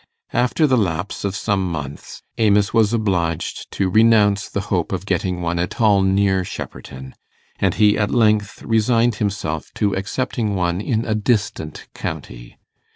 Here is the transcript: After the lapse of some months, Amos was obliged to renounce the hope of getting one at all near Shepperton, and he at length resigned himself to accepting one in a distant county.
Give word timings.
After 0.33 0.65
the 0.65 0.79
lapse 0.79 1.23
of 1.23 1.35
some 1.35 1.63
months, 1.71 2.23
Amos 2.39 2.73
was 2.73 2.91
obliged 2.91 3.69
to 3.73 3.87
renounce 3.91 4.49
the 4.49 4.61
hope 4.73 4.91
of 4.91 5.05
getting 5.05 5.41
one 5.41 5.59
at 5.59 5.79
all 5.79 6.01
near 6.01 6.43
Shepperton, 6.43 7.13
and 7.59 7.75
he 7.75 7.99
at 7.99 8.09
length 8.09 8.63
resigned 8.63 9.17
himself 9.21 9.69
to 9.75 9.93
accepting 9.93 10.55
one 10.55 10.81
in 10.81 11.05
a 11.05 11.13
distant 11.13 11.87
county. 11.93 12.57